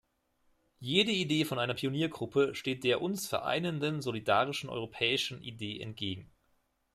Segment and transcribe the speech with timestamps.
[0.79, 6.31] Jede Idee von einer Pioniergruppe steht der uns vereinenden solidarischen europäischen Idee entgegen.